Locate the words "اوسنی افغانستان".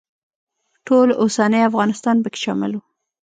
1.21-2.15